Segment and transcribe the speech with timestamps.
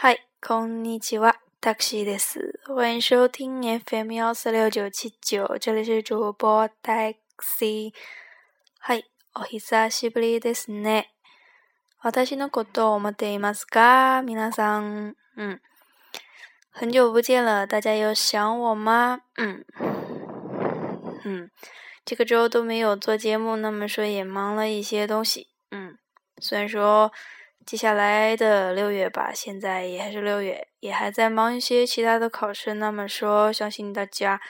[0.00, 2.60] 嗨，こんにちは、タクシーです。
[2.66, 7.92] 欢迎收听 FM 幺四六九七九，这里是主播 taxi。
[8.78, 9.02] 嗨、
[9.34, 11.14] お久しぶりですね。
[12.02, 15.14] 私のことを思っていますか皆さん。
[15.36, 15.60] 嗯，
[16.70, 19.20] 很久不见了，大家有想我吗？
[19.36, 19.64] 嗯，
[21.24, 21.50] 嗯，
[22.04, 25.48] 这个周都没有做节目，那么说也忙了一些东西。
[25.70, 25.98] 嗯，
[26.38, 27.12] 虽然说。
[27.63, 32.73] 接下来的六月吧，现在也还是六月，也还在忙一些其他的考试。
[32.73, 34.41] 那么说，相信大家，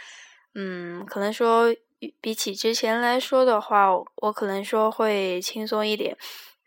[0.56, 1.76] 嗯，可能说
[2.22, 6.18] 比起之前来说的话，我可能说会轻松一点，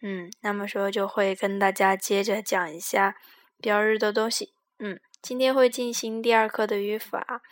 [0.02, 3.16] 嗯，那么说就会跟大家接着讲一下
[3.60, 7.42] 标日的东西，嗯，今天会进行第二课的语法，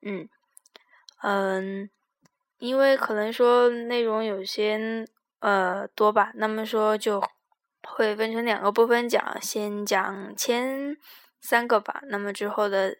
[0.00, 0.28] 嗯，
[1.22, 1.90] 嗯，
[2.58, 5.04] 因为可能说内容有些
[5.40, 7.20] 呃多吧，那么说就。
[7.83, 10.97] 会分成两个部分讲，先讲前
[11.39, 12.01] 三个吧。
[12.07, 12.97] 那么之后的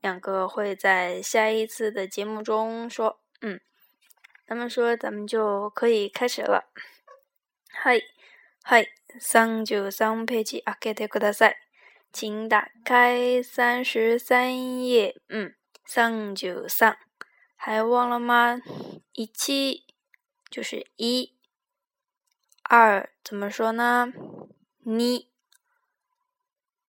[0.00, 3.20] 两个会在下一次的节目中说。
[3.40, 3.60] 嗯，
[4.46, 6.70] 那么说咱们就可以开始了。
[7.70, 8.00] 嗨
[8.62, 8.86] 嗨，
[9.18, 11.54] 三九三ページ開けてください。
[12.12, 15.16] 请打开三十三页。
[15.28, 16.96] 嗯，三九三，
[17.56, 18.60] 还忘了吗？
[19.12, 19.84] 一七
[20.50, 21.34] 就是一。
[22.69, 24.11] 二怎么说呢？
[24.83, 25.29] 你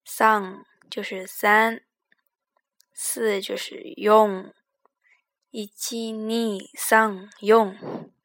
[0.04, 1.82] 三就是三，
[2.92, 4.52] 四就是用，
[5.50, 7.76] 一七二三用。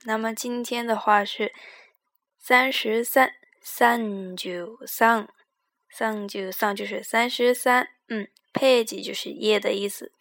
[0.05, 1.53] 那么今天的话是
[2.39, 5.29] 三十三，三九三，
[5.87, 7.87] 三九三就是三十三。
[8.07, 10.11] 嗯，page 就是页的意思。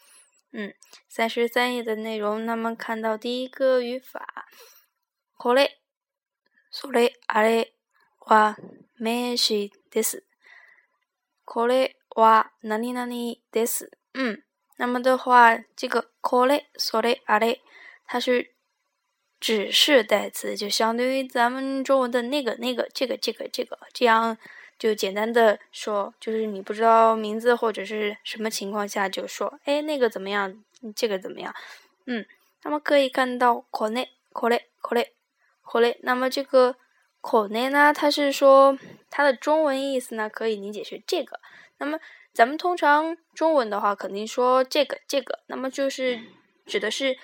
[0.51, 0.75] 嗯，
[1.09, 2.45] 三十三页的内容。
[2.45, 4.47] 那么看到第一个语法，
[5.33, 5.82] 好嘞。
[6.72, 7.74] それあれ
[8.22, 8.58] は
[9.00, 10.24] 名詞です。
[11.46, 13.08] これは何々
[13.52, 13.90] です。
[14.14, 14.44] 嗯，
[14.78, 17.60] 那么的话，这个これ、それ、あれ，
[18.06, 18.52] 它是
[19.40, 24.38] 指示代词，就相当于咱们中文的那个、那个、这个、这个、这个，这样
[24.78, 30.64] 就简单的说，就是你不知道名字或者是什么情况下就说，哎，那个怎么样？
[30.96, 31.56] 这个怎么样？
[32.06, 32.26] 嗯，
[32.64, 35.14] 那么可以看到これ、これ、これ。
[35.72, 36.78] 好嘞，那么这个
[37.20, 38.78] 口内呢，它是说
[39.10, 41.42] 它的中文意思呢，可以理解是这个。
[41.78, 42.00] 那么
[42.34, 46.22] 咱们通常中文的话，肯定说这个这个，那么就是
[46.66, 47.18] 指的是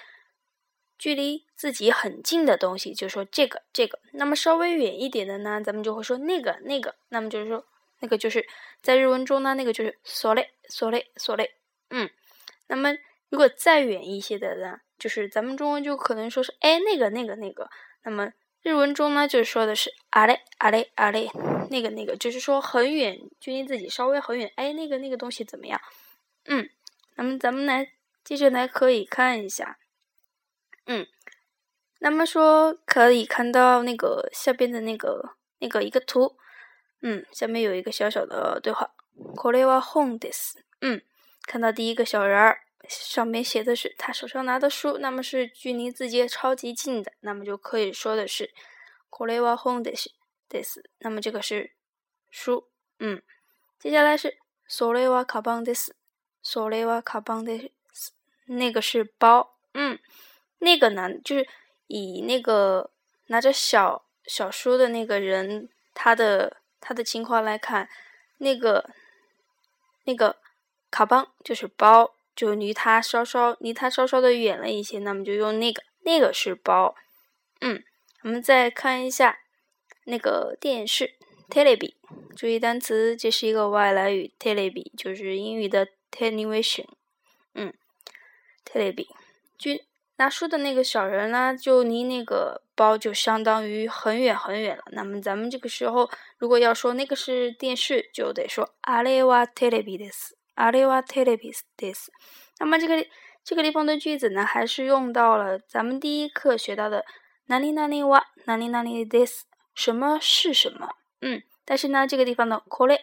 [0.98, 4.00] 距离自己很近的东西，就说这个这个。
[4.12, 6.96] 那么稍微远一点的呢，咱们就会说那个那个。
[7.08, 7.66] 那么就是说
[8.02, 8.46] 那个就是
[8.82, 11.52] 在日文中呢，那个就是それそれそれ。
[11.90, 12.10] 嗯，
[12.68, 12.94] 那么
[13.30, 17.70] 如果再远一些的呢，就是咱们中文就可能说是哎那个那个那个。
[18.08, 18.32] 那么
[18.62, 21.30] 日文中呢，就说的是啊嘞啊嘞啊嘞，
[21.70, 25.80] 那个那个，就是说很远，距离自己稍微很远，哎，那个那个东西怎么样？
[26.46, 26.70] 嗯，
[27.16, 27.92] 那么咱们来
[28.24, 29.78] 接着来可以看一下，
[30.86, 31.08] 嗯，
[32.00, 36.38] 那么说可以看到那个下边的那个那个一个图，
[37.02, 38.92] 嗯，下面有一个小小的对话，
[39.36, 40.56] これは本です。
[40.82, 41.02] 嗯，
[41.46, 42.60] 看到第一个小人儿。
[42.90, 48.52] 上面写的是他手上拿的书，那么是距离自己超级近的，那么就可以说的是
[49.10, 50.84] これは本です。
[51.00, 51.72] 那么这个是
[52.30, 52.68] 书，
[53.00, 53.22] 嗯，
[53.80, 54.38] 接下来是
[54.68, 55.96] それはカバンです。
[56.44, 58.12] それはカバンです。
[58.48, 59.98] 那个是包，嗯，
[60.60, 61.48] 那个呢，就是
[61.88, 62.92] 以那个
[63.28, 67.88] 拿着小小书的那个人他的他的情况来看，
[68.40, 68.90] 那个
[70.04, 70.36] 那个
[70.92, 72.14] 卡邦就是包。
[72.38, 76.96] 就离它稍稍离它稍稍的远了一些，那么就用那个，那个是包。
[77.62, 77.84] 嗯，
[78.24, 79.40] 我们再看一下
[80.06, 81.16] 那个电视
[81.50, 81.94] television，
[82.36, 86.86] 注意单词，这是一个外来语 television，就是英语的 television。
[87.54, 87.74] 嗯，
[88.66, 89.16] television，
[89.58, 89.72] 就
[90.18, 94.84] 拿书的那个小人呢，就离那个包就相当于很远很远了。
[94.92, 100.36] 那么咱们这个时候如果要说那个是电视，就得说あれはテレビです。
[100.58, 102.12] あれはテレビです。
[102.60, 103.08] 那么这个
[103.44, 107.06] 这个地方的句子呢，还是用到了咱们第一课学到的
[107.48, 110.92] 哪里哪里哇，哪里哪里 this，什么是什么？
[111.22, 113.00] 嗯，但是呢，这个地方的これ、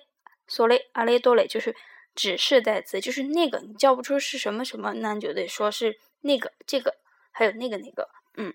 [0.48, 1.74] それ、あれ、どれ就是
[2.14, 6.94] 指示代词，就是那个，你叫不出是什么什么，那你就得说是那个、这个，
[7.32, 8.08] 还有那个那个。
[8.36, 8.54] 嗯，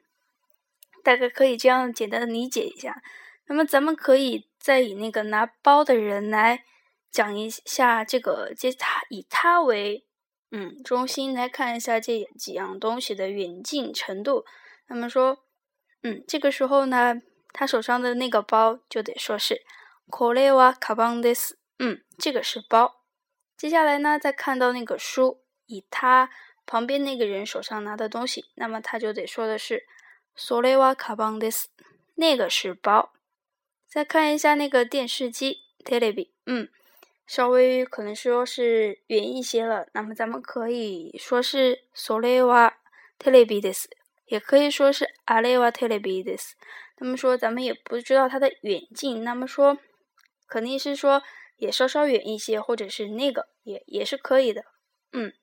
[1.03, 3.03] 大概可以这样简单的理解一下。
[3.47, 6.63] 那么咱们可以再以那个拿包的人来。
[7.11, 10.05] 讲一下这个，接它以它为
[10.51, 14.45] 嗯中心来看一下这几样东西的远近程度。
[14.87, 15.39] 那么说，
[16.03, 17.21] 嗯，这个时候呢，
[17.53, 19.61] 他手上的那个包就得说是
[20.09, 21.55] これはカバンです。
[21.77, 23.01] 嗯，这个是包。
[23.57, 26.29] 接下来呢，再看到那个书，以他
[26.65, 29.83] 旁边那个人手上拿的东西，那么他就得说的是
[30.37, 31.65] それはカバンです。
[32.15, 33.13] 那个是包。
[33.87, 36.69] 再看一下那个电视机，テレビ，嗯，
[37.29, 39.87] 稍微可能说是远一些了。
[39.93, 42.73] 那么咱们可以说是それは
[43.19, 43.87] テレビです，
[44.27, 46.55] 也可以说是あれはテレビです。
[46.97, 49.77] 那么说咱们也不知道它的远近，那么说
[50.47, 51.23] 肯定是说
[51.57, 54.63] 也稍稍远一些，或者是那个也也是可以的。
[55.11, 55.33] 嗯，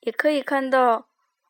[0.00, 1.08] 也可以看到，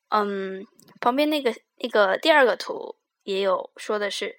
[0.09, 0.67] 嗯，
[1.01, 4.37] 旁边那个那个第二个图也有说的是。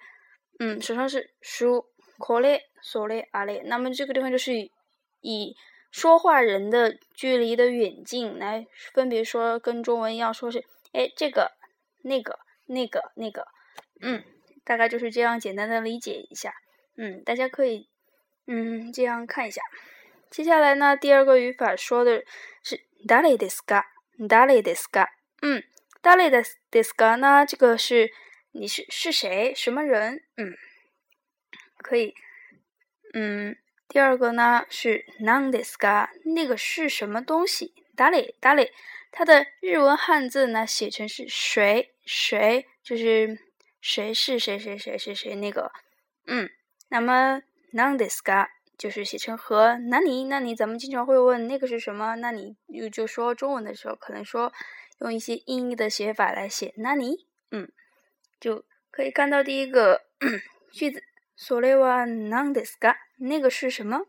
[0.62, 1.86] 嗯，手上是书，
[2.18, 3.62] これ、それ、あれ。
[3.64, 4.52] 那么这个地方就是
[5.24, 5.56] 以
[5.90, 11.52] 说话人的距离的远近来分别说，跟中文一样，说是哎这个、
[12.02, 13.46] 那个、那个、那个。
[14.00, 14.24] 嗯，
[14.64, 16.54] 大概就是这样简单的理解一下。
[16.96, 17.88] 嗯，大家可以
[18.46, 19.60] 嗯这样看一下。
[20.30, 22.24] 接下来呢，第二个语法说的
[22.62, 23.84] 是誰ですか？
[24.18, 25.08] 誰ですか？
[25.42, 25.62] 嗯，
[26.02, 26.30] 誰
[26.70, 27.44] ですか呢？
[27.46, 28.10] 这个是。
[28.52, 29.54] 你是是谁？
[29.54, 30.24] 什么人？
[30.36, 30.56] 嗯，
[31.76, 32.12] 可以。
[33.14, 33.56] 嗯，
[33.87, 37.73] 第二个呢是 non d i s c a 那个是什么东西？
[37.95, 38.71] 打理打理，
[39.11, 43.39] 它的日文汉字呢写成是谁谁，就是
[43.79, 45.71] 谁是谁谁谁谁谁那个。
[46.27, 46.49] 嗯，
[46.89, 47.41] 那么
[47.73, 52.15] non d i s c a 就是写成和那你那你咱们经常会问那个是什么？
[52.15, 54.51] 那你又就说中文的时候，可能说
[54.99, 57.27] 用一些音译的写法来写那你。
[57.51, 57.71] 嗯。
[58.37, 60.01] 就可以看到第一个
[60.73, 61.01] 句子，
[61.36, 62.96] それは何ですか？
[63.18, 64.06] 那个是什么？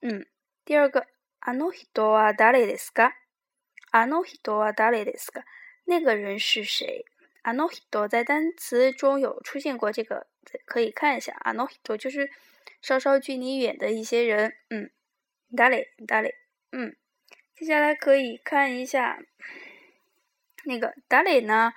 [0.00, 0.26] 嗯，
[0.64, 1.06] 第二个，
[1.40, 3.12] あの人は誰ですか？
[3.90, 5.44] あの人は誰ですか？
[5.86, 7.04] 那个人是谁？
[7.42, 10.26] あの人在单词中有出现过，这个
[10.64, 11.36] 可以看一下。
[11.44, 12.30] あの人就是
[12.82, 14.54] 稍稍距离远的一些人。
[14.70, 14.90] 嗯，
[15.50, 16.34] 誰誰？
[16.72, 16.96] 嗯，
[17.54, 19.18] 接下来可以看一下
[20.64, 21.72] 那个誰呢？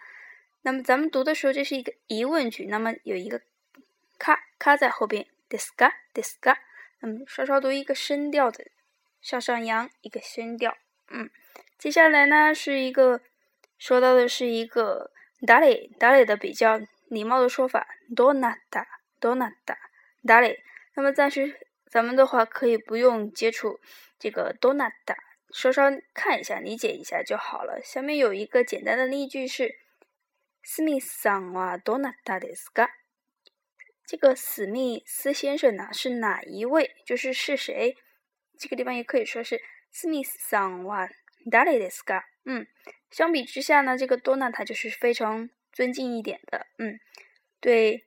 [0.63, 3.41] 那么咱们读的时候，这是一个疑问句，那么有一个
[4.17, 6.57] 卡卡在后边，deska deska。
[6.99, 8.65] 那么稍稍读一个声调的
[9.21, 10.77] 向上扬，一个声调。
[11.09, 11.29] 嗯，
[11.77, 13.21] 接下来呢是一个
[13.77, 15.11] 说到的是一个
[15.47, 18.85] 达里达里的比较礼貌的说法，donata
[19.19, 19.77] donata
[20.25, 20.59] 达里。
[20.95, 23.79] 那么暂时咱们的话可以不用接触
[24.17, 25.15] 这个 donata，
[25.51, 25.83] 稍稍
[26.13, 27.81] 看一下理解一下就好了。
[27.83, 29.79] 下面有一个简单的例句是。
[30.61, 32.89] 史密斯さんはどなたですか？
[34.05, 36.95] 这个史密斯先生呢是哪一位？
[37.05, 37.95] 就是是谁？
[38.57, 39.61] 这个地方也可以说是
[39.91, 41.09] 史密斯さんは
[41.45, 42.23] 誰ですか？
[42.45, 42.67] 嗯，
[43.11, 46.67] 相比之下呢，这个多纳塔就是非常尊敬一点的。
[46.77, 46.99] 嗯，
[47.59, 48.05] 对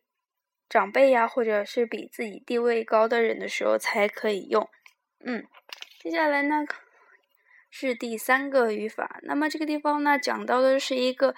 [0.69, 4.69] 长辈呀，或者是比自己地位高的人的时候才可以用。
[5.25, 5.47] 嗯，
[6.01, 6.65] 接下来呢
[7.71, 9.21] 是第三个语法。
[9.23, 11.35] 那么这个地方呢讲到的是一个。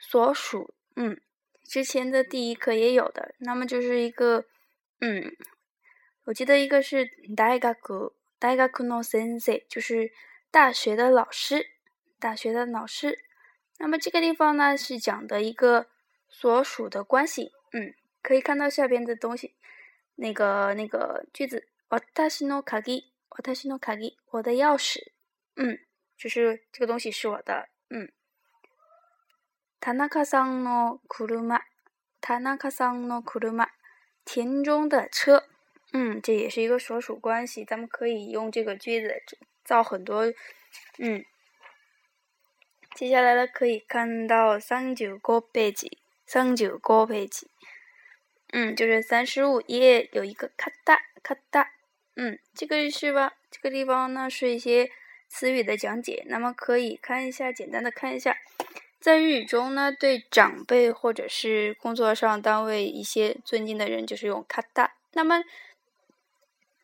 [0.00, 1.20] 所属，嗯，
[1.64, 4.46] 之前的第一课也有的，那么就是一个，
[5.00, 5.36] 嗯，
[6.24, 7.04] 我记得一个是
[7.36, 10.10] 大学大学の先生，就是
[10.50, 11.66] 大学的老师，
[12.18, 13.18] 大学的老师。
[13.78, 15.88] 那么这个地方呢是讲的一个
[16.28, 19.54] 所属的关系，嗯，可以看到下边的东西，
[20.14, 23.04] 那个那个句子，私の鍵，
[23.54, 25.12] 私の鍵，我的钥匙，
[25.56, 25.78] 嗯，
[26.16, 28.10] 就是这个东西是我的，嗯。
[29.82, 31.60] 田中さんの車，
[32.20, 33.68] 田中さんの車，
[34.24, 35.44] 田中的车，
[35.92, 39.22] 嗯，这也是一个所属关系，咱们可以用这个句子
[39.64, 40.26] 造很多，
[40.98, 41.24] 嗯。
[42.94, 45.18] 接下来呢，可以看到三九五
[45.52, 47.46] ページ，三九五ページ，
[48.50, 51.70] 嗯，就是三十五页有一个咔哒咔哒，
[52.16, 53.34] 嗯，这个是吧？
[53.50, 54.90] 这个地方呢是一些
[55.28, 58.36] 词语的讲解，那么可以看一下，简单的看一下。
[59.03, 64.95] 在日语中呢，对长辈或者是工作上单位一些尊敬的人，就是用卡达。
[65.11, 65.43] 那么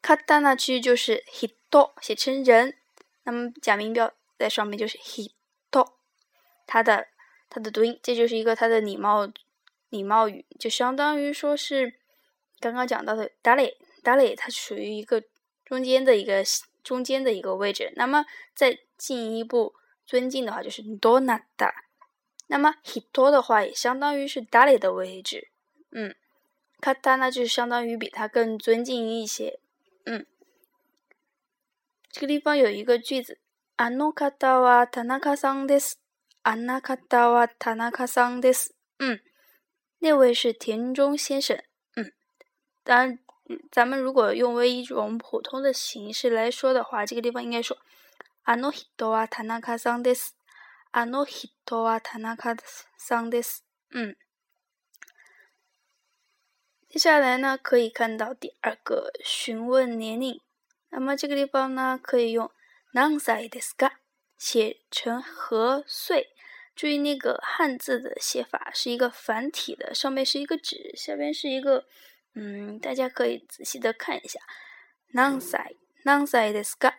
[0.01, 2.75] 卡达呢，其实就是 hito 写成人，
[3.23, 5.93] 那么假名标在上面就是 hito，
[6.67, 7.07] 它的
[7.49, 9.31] 它的读音，这就是一个它的礼貌
[9.87, 11.93] 礼貌语，就相当于说是
[12.59, 15.23] 刚刚讲到的 dale dale，它属于一个
[15.63, 16.43] 中间的一个
[16.83, 17.93] 中间的一个位置。
[17.95, 19.73] 那么再进一步
[20.05, 21.71] 尊敬的话，就是 donata。
[22.48, 25.48] 那么 hito 的话也相当于是 dale 的位置，
[25.90, 26.14] 嗯，
[26.80, 29.58] kata 呢就是相当于比它更尊敬一些，
[30.04, 30.26] 嗯，
[32.10, 33.38] 这个地方有一个句子，
[33.76, 35.98] あの方は田中さんです。
[36.42, 38.74] あの方は田中さんです。
[38.98, 39.20] 嗯，
[40.00, 41.64] 那位是田中先生。
[41.96, 42.12] 嗯，
[42.84, 43.18] 当然
[43.72, 47.78] 咱们如果用为一种普通的形式来说的话，这个地方应该说
[48.44, 50.36] あの人は田中さんです。
[50.92, 52.56] あの人は田中
[52.96, 53.64] さんです。
[53.92, 54.16] 嗯。
[56.88, 60.40] 接下来呢，可以看到第二个询问年龄。
[60.90, 62.50] 那么这个地方呢，可以用
[62.92, 63.92] 何歳ですか
[64.38, 66.30] 写成何岁。
[66.76, 71.84] 注意那个汉字的写法是一个繁体的，上面是一个纸，下边是一个
[72.34, 74.40] 嗯，大家可以仔细的看一下。
[75.12, 76.94] 何歳何歳ですか，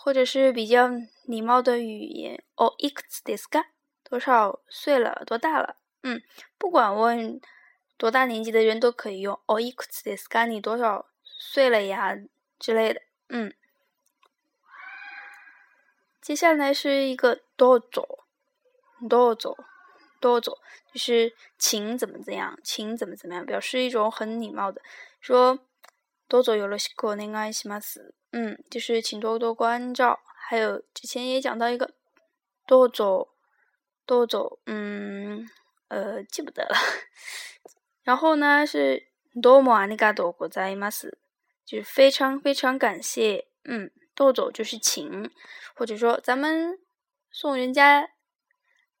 [0.00, 0.88] 或者是比较
[1.24, 2.42] 礼貌的语言。
[2.56, 3.64] おいくつですか？
[4.04, 5.24] 多少岁了？
[5.26, 5.76] 多大了？
[6.02, 6.22] 嗯，
[6.58, 7.40] 不管问。
[7.98, 9.40] 多大年纪的人都可以用。
[9.46, 10.46] 哦，いくつですか？
[10.46, 12.14] 你多少岁了呀？
[12.58, 13.00] 之类的。
[13.28, 13.54] 嗯。
[16.20, 18.24] 接下来是一个どうぞ，
[19.00, 19.56] どうぞ，
[20.20, 20.58] どうぞ，
[20.92, 24.82] 就是请怎么怎样，请怎么怎么样，表示一种很礼貌的
[25.20, 25.58] 说。
[26.28, 28.12] どうぞよろしくお願いします。
[28.32, 30.20] 嗯，就是请多多关照。
[30.48, 31.92] 还有之前也讲到一个
[32.66, 33.28] どうぞ，
[34.06, 35.48] どうぞ，嗯，
[35.88, 36.74] 呃，记不得了。
[38.04, 39.08] 然后呢是
[39.42, 41.18] 多么ありがとうございます，
[41.64, 43.46] 就是非常非常感谢。
[43.64, 45.30] 嗯，豆走就是请，
[45.74, 46.78] 或者说咱们
[47.32, 48.08] 送人家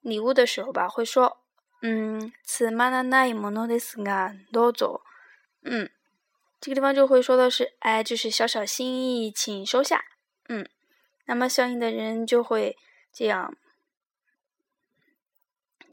[0.00, 1.38] 礼物的时候吧，会说
[1.82, 5.02] 嗯，つまらないものですがどうぞ。
[5.62, 5.90] 嗯，
[6.60, 10.04] 这个地方就会说的是，哎，就是小小心意，请收下。
[10.48, 10.68] 嗯，
[11.26, 12.76] 那么相应的人就会
[13.12, 13.56] 这样。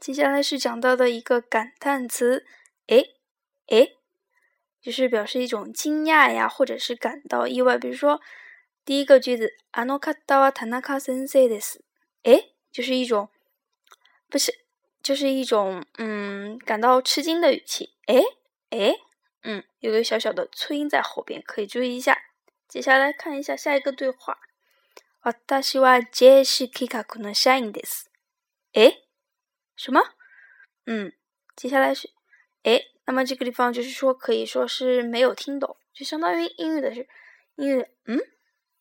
[0.00, 2.44] 接下来是讲到的一个感叹词。
[2.86, 3.04] 哎，
[3.68, 3.92] 哎，
[4.80, 7.78] 就是表示一种惊讶呀，或者是感到意外。
[7.78, 8.20] 比如说，
[8.84, 11.80] 第一个句子，あの方は田中先生です。
[12.22, 13.30] 哎，就是一种，
[14.28, 14.52] 不是，
[15.02, 17.94] 就是一种，嗯，感到吃惊的语气。
[18.06, 18.20] 哎，
[18.68, 18.94] 哎，
[19.48, 22.18] 嗯，有个小小的催音在后边，可以注意一下。
[22.68, 24.38] 接下来看一下下一个对话。
[25.22, 28.06] 私は JC 企画の社員です。
[28.72, 29.02] 哎，
[29.76, 30.02] 什么？
[30.84, 31.12] 嗯，
[31.56, 32.10] 接下来是。
[32.62, 37.08] 哎，那么这个地方就是说，可以说是没有听懂，就相当于英语的是
[37.56, 38.20] 英语，嗯，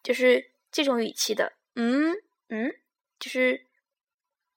[0.01, 2.13] 就是这种语气的，嗯
[2.49, 2.73] 嗯，
[3.19, 3.67] 就是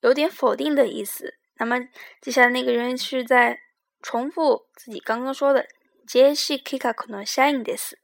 [0.01, 1.37] 有点否定的意思。
[1.59, 1.89] 那么
[2.21, 3.61] 接下来那个人是在
[4.03, 5.69] 重复自己刚刚说的，
[6.12, 7.98] 接是 kika 可能相应的是，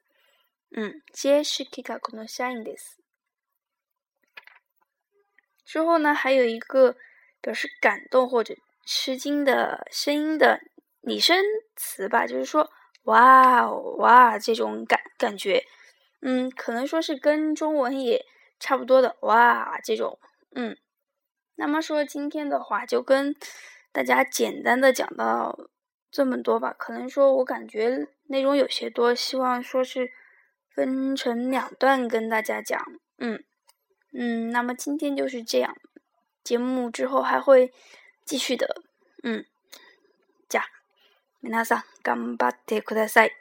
[0.71, 2.95] 嗯，接是 kika 可能相应的是。
[5.65, 6.95] 之后呢，还有一个
[7.41, 10.61] 表示感动或者吃惊的声音的。
[11.01, 11.37] 拟声
[11.75, 12.71] 词吧，就是说，
[13.03, 15.65] 哇哦哇这种感感觉，
[16.21, 18.25] 嗯，可能说是跟中文也
[18.57, 20.17] 差不多的哇这种，
[20.55, 20.77] 嗯，
[21.55, 23.35] 那么说今天的话就跟
[23.91, 25.57] 大家简单的讲到
[26.16, 30.12] 这么多吧，可能说我感觉内容有些多，希望说是
[30.68, 32.80] 分成两段跟大家讲，
[33.18, 33.42] 嗯
[34.12, 35.76] 嗯，那么今天就是这样，
[36.42, 37.72] 节目之后还会
[38.24, 38.82] 继续的，
[39.22, 39.44] 嗯。
[41.44, 43.32] 皆さん頑張ってください。